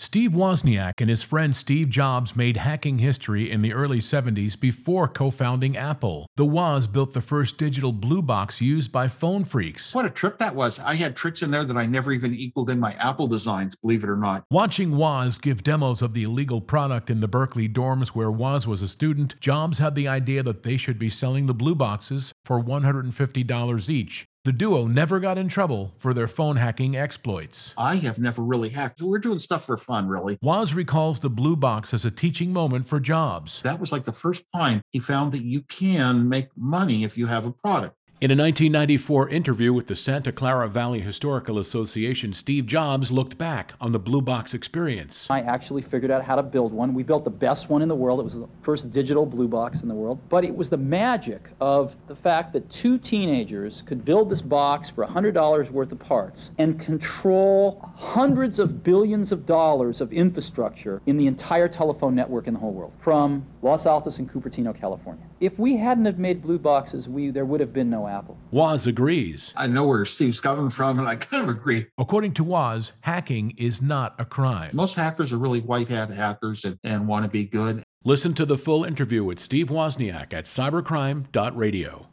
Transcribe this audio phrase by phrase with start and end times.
[0.00, 5.08] Steve Wozniak and his friend Steve Jobs made hacking history in the early 70s before
[5.08, 6.28] co founding Apple.
[6.36, 9.92] The Woz built the first digital blue box used by phone phreaks.
[9.92, 10.78] What a trip that was.
[10.78, 14.04] I had tricks in there that I never even equaled in my Apple designs, believe
[14.04, 14.44] it or not.
[14.52, 18.82] Watching Woz give demos of the illegal product in the Berkeley dorms where Woz was
[18.82, 22.62] a student, Jobs had the idea that they should be selling the blue boxes for
[22.62, 24.27] $150 each.
[24.44, 27.74] The duo never got in trouble for their phone hacking exploits.
[27.76, 29.02] I have never really hacked.
[29.02, 30.38] We're doing stuff for fun, really.
[30.40, 33.60] Woz recalls the blue box as a teaching moment for Jobs.
[33.62, 37.26] That was like the first time he found that you can make money if you
[37.26, 37.97] have a product.
[38.20, 43.74] In a 1994 interview with the Santa Clara Valley Historical Association, Steve Jobs looked back
[43.80, 45.28] on the Blue Box experience.
[45.30, 46.94] I actually figured out how to build one.
[46.94, 48.18] We built the best one in the world.
[48.18, 50.18] It was the first digital blue box in the world.
[50.30, 54.90] But it was the magic of the fact that two teenagers could build this box
[54.90, 61.16] for $100 worth of parts and control hundreds of billions of dollars of infrastructure in
[61.18, 65.24] the entire telephone network in the whole world, from Los Altos and Cupertino, California.
[65.38, 68.36] If we hadn't have made blue boxes, we there would have been no Apple.
[68.50, 69.52] Woz agrees.
[69.56, 71.86] I know where Steve's coming from, and I kind of agree.
[71.96, 74.70] According to Woz, hacking is not a crime.
[74.72, 77.84] Most hackers are really white hat hackers and, and want to be good.
[78.04, 82.07] Listen to the full interview with Steve Wozniak at cybercrime.radio.